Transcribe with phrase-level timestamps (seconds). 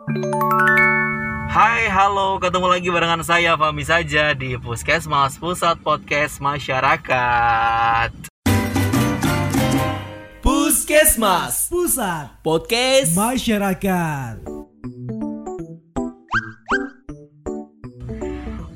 [0.00, 8.08] Hai, halo, ketemu lagi barengan saya Fahmi saja di Puskesmas Pusat Podcast Masyarakat.
[10.40, 14.40] Puskesmas Pusat Podcast Masyarakat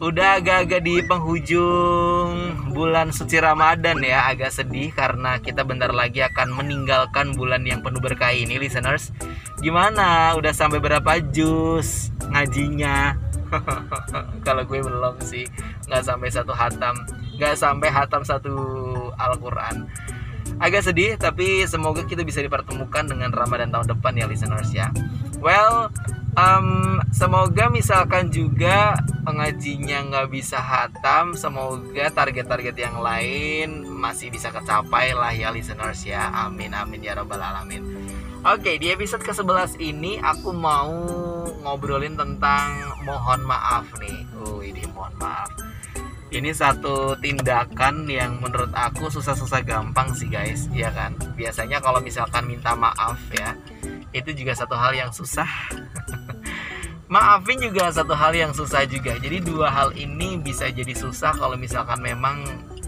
[0.05, 6.53] Udah agak-agak di penghujung bulan suci Ramadan ya, agak sedih karena kita bentar lagi akan
[6.53, 9.09] meninggalkan bulan yang penuh berkah ini, listeners.
[9.65, 10.37] Gimana?
[10.37, 13.17] Udah sampai berapa jus ngajinya?
[14.47, 15.49] Kalau gue belum sih,
[15.89, 16.93] nggak sampai satu hatam,
[17.41, 18.53] nggak sampai hatam satu
[19.17, 19.89] Al-Quran.
[20.61, 24.93] Agak sedih, tapi semoga kita bisa dipertemukan dengan Ramadan tahun depan ya, listeners ya.
[25.41, 25.89] Well,
[26.37, 35.17] um, semoga misalkan juga pengajinya nggak bisa hatam semoga target-target yang lain masih bisa kecapai
[35.17, 38.04] lah ya listeners ya amin amin ya robbal alamin
[38.45, 40.93] oke di episode ke-11 ini aku mau
[41.65, 44.29] ngobrolin tentang mohon maaf nih.
[44.37, 45.49] Uh ini mohon maaf.
[46.29, 50.69] Ini satu tindakan yang menurut aku susah-susah gampang sih guys.
[50.77, 51.17] Ya kan?
[51.39, 53.57] Biasanya kalau misalkan minta maaf ya
[54.15, 55.49] itu juga satu hal yang susah.
[57.15, 59.15] Maafin juga satu hal yang susah juga.
[59.21, 62.43] Jadi dua hal ini bisa jadi susah kalau misalkan memang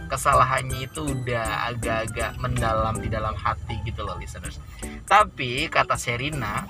[0.07, 4.59] kesalahannya itu udah agak-agak mendalam di dalam hati gitu loh listeners.
[5.07, 6.67] Tapi kata Sherina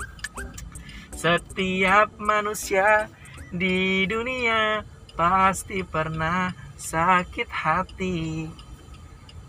[1.17, 3.09] setiap manusia
[3.49, 4.85] di dunia
[5.17, 8.45] pasti pernah sakit hati.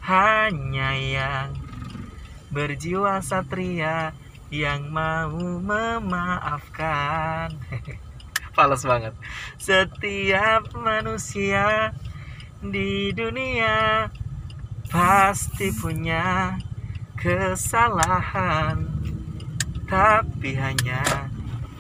[0.08, 1.52] Hanya yang
[2.56, 4.16] berjiwa satria
[4.48, 7.52] yang mau memaafkan.
[8.56, 9.12] Fales banget.
[9.60, 11.92] Setiap manusia
[12.62, 14.10] di dunia
[14.88, 16.56] Pasti punya
[17.20, 18.88] kesalahan.
[19.84, 21.04] Tapi hanya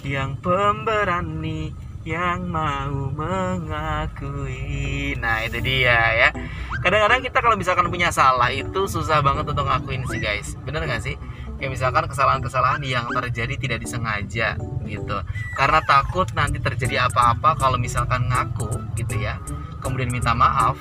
[0.04, 1.72] yang pemberani
[2.04, 4.52] yang mau mengakui.
[5.16, 6.36] Nah itu dia ya.
[6.84, 10.60] Kadang-kadang kita kalau misalkan punya salah itu susah banget untuk ngakuin sih guys.
[10.68, 11.16] Bener gak sih?
[11.58, 15.18] kayak misalkan kesalahan-kesalahan yang terjadi tidak disengaja gitu.
[15.58, 19.42] Karena takut nanti terjadi apa-apa kalau misalkan ngaku gitu ya
[19.88, 20.76] kemudian minta maaf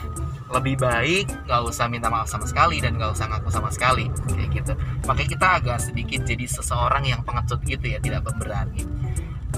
[0.47, 4.51] lebih baik nggak usah minta maaf sama sekali dan nggak usah ngaku sama sekali kayak
[4.55, 4.73] gitu.
[5.07, 8.87] Makanya kita agak sedikit jadi seseorang yang pengecut gitu ya tidak pemberani.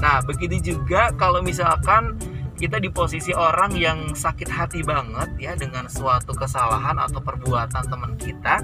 [0.01, 2.17] Nah begitu juga kalau misalkan
[2.59, 8.19] kita di posisi orang yang sakit hati banget ya dengan suatu kesalahan atau perbuatan teman
[8.19, 8.59] kita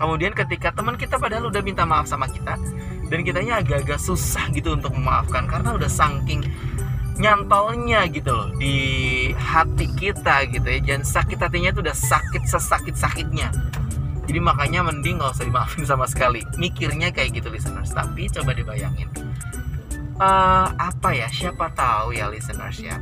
[0.00, 2.56] kemudian ketika teman kita padahal udah minta maaf sama kita
[3.12, 6.40] dan kitanya agak-agak susah gitu untuk memaafkan karena udah saking
[7.18, 8.76] nyantolnya gitu loh di
[9.34, 10.80] hati kita gitu ya.
[10.80, 13.50] Dan sakit hatinya tuh udah sakit sesakit sakitnya.
[14.28, 16.44] Jadi makanya mending gak usah dimaafin sama sekali.
[16.60, 17.90] Mikirnya kayak gitu listeners.
[17.92, 19.08] Tapi coba dibayangin.
[20.18, 21.26] Uh, apa ya?
[21.30, 23.00] Siapa tahu ya listeners ya.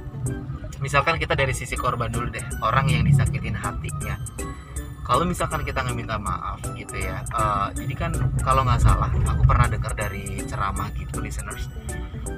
[0.80, 2.44] Misalkan kita dari sisi korban dulu deh.
[2.62, 4.16] Orang yang disakitin hatinya
[5.06, 8.12] kalau misalkan kita nggak minta maaf gitu ya uh, jadi kan
[8.42, 11.70] kalau nggak salah aku pernah dengar dari ceramah gitu listeners.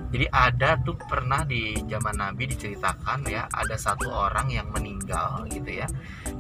[0.09, 5.85] Jadi ada tuh pernah di zaman Nabi diceritakan ya ada satu orang yang meninggal gitu
[5.85, 5.89] ya.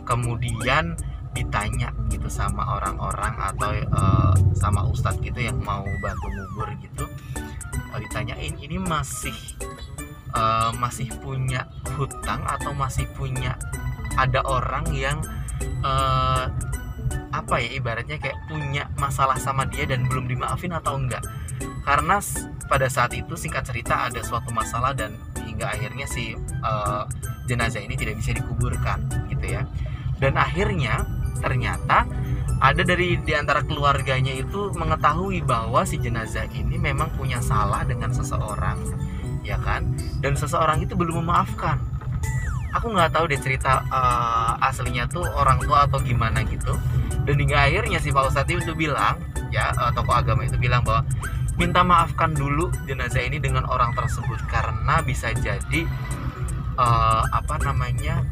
[0.08, 0.96] Kemudian
[1.36, 7.04] ditanya gitu sama orang-orang atau uh, sama ustadz gitu yang mau bantu ngubur gitu.
[7.92, 9.36] Uh, ditanyain ini masih
[10.32, 11.68] uh, masih punya
[12.00, 13.52] hutang atau masih punya
[14.18, 15.22] ada orang yang
[15.86, 16.50] uh,
[17.30, 21.22] apa ya ibaratnya kayak punya masalah sama dia dan belum dimaafin atau enggak.
[21.86, 22.20] Karena
[22.68, 26.36] pada saat itu singkat cerita ada suatu masalah dan hingga akhirnya si
[26.66, 27.04] uh,
[27.48, 29.62] jenazah ini tidak bisa dikuburkan gitu ya.
[30.18, 31.06] Dan akhirnya
[31.38, 32.04] ternyata
[32.58, 38.10] ada dari di antara keluarganya itu mengetahui bahwa si jenazah ini memang punya salah dengan
[38.10, 38.82] seseorang
[39.46, 39.86] ya kan?
[40.20, 41.78] Dan seseorang itu belum memaafkan
[42.72, 46.76] aku nggak tahu deh cerita uh, aslinya tuh orang tua atau gimana gitu.
[47.24, 49.20] Dan hingga akhirnya si Pak Ustadz itu bilang
[49.52, 51.04] ya uh, tokoh agama itu bilang bahwa
[51.60, 55.84] minta maafkan dulu jenazah ini dengan orang tersebut karena bisa jadi
[56.78, 58.22] uh, apa namanya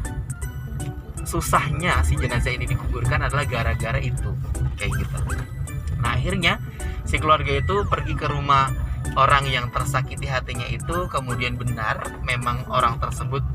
[1.27, 4.31] susahnya si jenazah ini dikuburkan adalah gara-gara itu.
[4.79, 5.17] Kayak gitu.
[5.99, 6.61] Nah akhirnya
[7.03, 12.99] si keluarga itu pergi ke rumah orang yang tersakiti hatinya itu kemudian benar memang orang
[12.99, 13.45] tersebut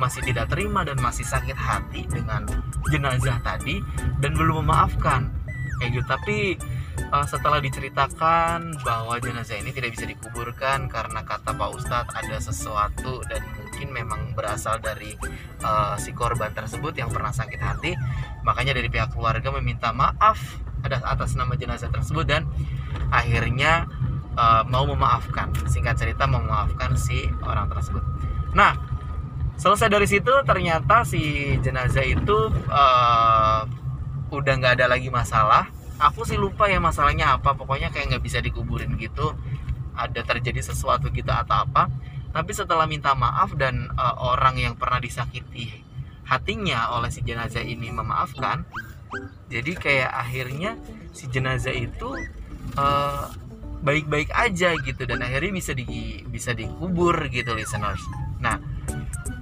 [0.00, 2.48] masih tidak terima dan masih sakit hati dengan
[2.88, 3.84] jenazah tadi
[4.18, 5.28] dan belum memaafkan.
[5.80, 6.06] Kayak gitu.
[6.08, 6.36] Tapi
[7.08, 13.24] uh, setelah diceritakan bahwa jenazah ini tidak bisa dikuburkan karena kata Pak Ustadz ada sesuatu
[13.28, 15.16] dan mungkin memang berasal dari
[15.64, 17.92] uh, si korban tersebut yang pernah sakit hati
[18.44, 22.48] makanya dari pihak keluarga meminta maaf atas nama jenazah tersebut dan
[23.12, 23.84] akhirnya
[24.40, 25.52] uh, mau memaafkan.
[25.68, 28.00] Singkat cerita mau memaafkan si orang tersebut.
[28.56, 28.72] Nah
[29.60, 33.68] selesai dari situ ternyata si jenazah itu uh,
[34.32, 35.68] udah nggak ada lagi masalah.
[36.00, 37.52] Aku sih lupa ya masalahnya apa.
[37.52, 39.36] Pokoknya kayak nggak bisa dikuburin gitu.
[39.92, 41.92] Ada terjadi sesuatu gitu atau apa.
[42.32, 45.90] Tapi setelah minta maaf dan uh, orang yang pernah disakiti
[46.30, 48.62] hatinya oleh si jenazah ini memaafkan
[49.50, 50.78] jadi kayak akhirnya
[51.10, 52.14] si jenazah itu
[52.78, 53.26] uh,
[53.80, 58.00] baik-baik aja gitu dan akhirnya bisa di bisa dikubur gitu listeners.
[58.40, 58.60] Nah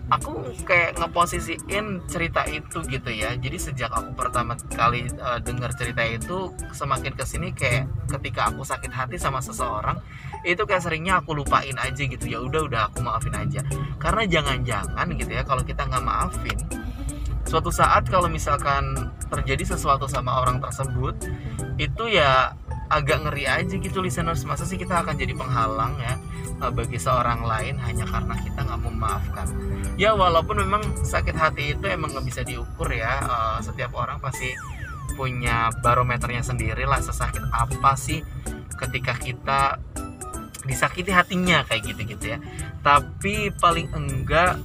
[0.09, 3.35] aku kayak ngeposisiin cerita itu gitu ya.
[3.37, 8.65] Jadi sejak aku pertama kali uh, dengar cerita itu semakin ke sini kayak ketika aku
[8.65, 10.01] sakit hati sama seseorang
[10.47, 12.25] itu kayak seringnya aku lupain aja gitu.
[12.25, 13.61] Ya udah udah aku maafin aja.
[14.01, 16.59] Karena jangan-jangan gitu ya kalau kita nggak maafin
[17.49, 21.17] suatu saat kalau misalkan terjadi sesuatu sama orang tersebut
[21.81, 22.53] itu ya
[22.89, 24.45] agak ngeri aja gitu listeners.
[24.49, 26.15] Masa sih kita akan jadi penghalang ya
[26.65, 29.47] uh, bagi seorang lain hanya karena kita nggak memaafkan?
[30.01, 34.53] Ya walaupun memang sakit hati itu emang nggak bisa diukur ya uh, setiap orang pasti
[35.19, 38.23] punya barometernya sendiri lah sesakit apa sih
[38.79, 39.83] ketika kita
[40.63, 42.39] disakiti hatinya kayak gitu gitu ya.
[42.85, 44.61] Tapi paling enggak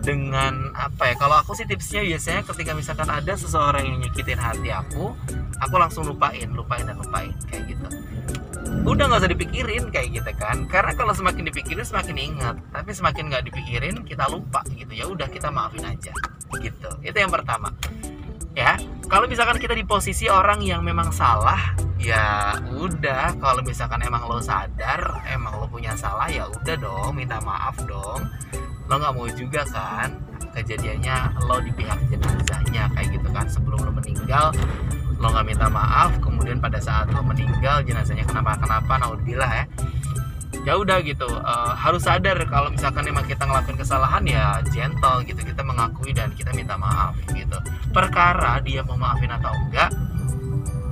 [0.00, 4.72] dengan apa ya kalau aku sih tipsnya biasanya ketika misalkan ada seseorang yang nyakitin hati
[4.72, 5.12] aku
[5.60, 7.88] aku langsung lupain lupain dan lupain kayak gitu.
[8.86, 10.64] Udah nggak usah dipikirin kayak gitu kan.
[10.70, 12.56] Karena kalau semakin dipikirin semakin ingat.
[12.72, 14.92] Tapi semakin nggak dipikirin kita lupa gitu.
[14.94, 16.14] Ya udah kita maafin aja
[16.56, 16.90] gitu.
[17.04, 17.74] Itu yang pertama.
[18.56, 18.80] Ya
[19.10, 23.36] kalau misalkan kita di posisi orang yang memang salah ya udah.
[23.36, 28.24] Kalau misalkan emang lo sadar emang lo punya salah ya udah dong minta maaf dong
[28.90, 30.10] lo nggak mau juga kan
[30.50, 33.46] kejadiannya lo di pihak jenazahnya kayak gitu kan.
[33.46, 34.50] Sebelum lo meninggal
[35.22, 39.64] lo nggak minta maaf kemudian pada saat lo meninggal jenazahnya kenapa kenapa naudzubillah ya.
[40.66, 45.38] Ya udah gitu uh, harus sadar kalau misalkan emang kita ngelakuin kesalahan ya gentle gitu.
[45.38, 47.56] Kita mengakui dan kita minta maaf gitu.
[47.94, 49.94] Perkara dia mau maafin atau enggak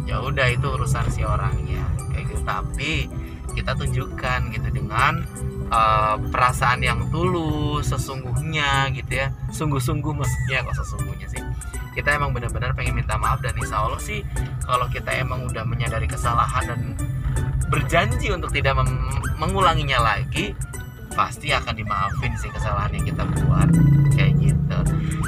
[0.08, 1.82] ya udah itu urusan si orangnya
[2.14, 2.46] kayak gitu.
[2.46, 3.10] Tapi
[3.58, 5.26] kita tunjukkan gitu dengan
[5.74, 9.34] uh, perasaan yang tulus sesungguhnya gitu ya.
[9.50, 11.42] Sungguh-sungguh maksudnya kok sesungguhnya sih?
[11.98, 14.22] Kita emang benar-benar pengen minta maaf dan insya Allah sih
[14.62, 16.80] kalau kita emang udah menyadari kesalahan dan
[17.68, 18.78] berjanji untuk tidak
[19.36, 20.54] mengulanginya lagi
[21.18, 23.68] pasti akan dimaafin sih kesalahan yang kita buat.
[24.14, 24.78] Kayak gitu.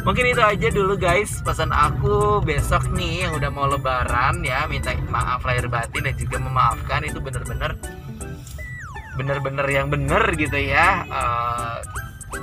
[0.06, 1.42] Mungkin itu aja dulu guys.
[1.42, 6.38] Pesan aku besok nih yang udah mau lebaran ya minta maaf lahir batin dan juga
[6.38, 7.74] memaafkan itu bener-bener
[9.18, 11.78] bener-bener yang bener gitu ya uh,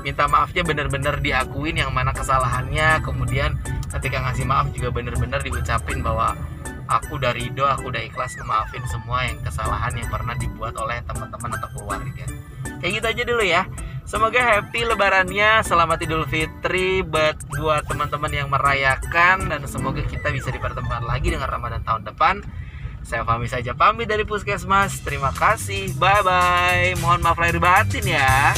[0.03, 3.55] minta maafnya bener-bener diakuin yang mana kesalahannya kemudian
[3.87, 6.35] ketika ngasih maaf juga bener-bener diucapin bahwa
[6.87, 11.51] aku udah ridho, aku udah ikhlas ngemaafin semua yang kesalahan yang pernah dibuat oleh teman-teman
[11.59, 12.25] atau keluarga.
[12.79, 13.61] Kayak gitu aja dulu ya.
[14.07, 20.47] Semoga happy lebarannya, selamat Idul Fitri buat buat teman-teman yang merayakan dan semoga kita bisa
[20.47, 22.39] dipertemukan lagi dengan Ramadan tahun depan.
[23.07, 24.99] Saya Fahmi saja pamit dari Puskesmas.
[24.99, 25.95] Terima kasih.
[25.95, 26.91] Bye bye.
[26.99, 28.51] Mohon maaf lahir batin ya.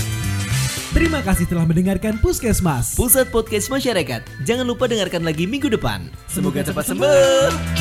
[0.89, 6.65] Terima kasih telah mendengarkan Puskesmas Pusat Podcast Masyarakat Jangan lupa dengarkan lagi minggu depan Semoga
[6.65, 7.78] cepat sembuh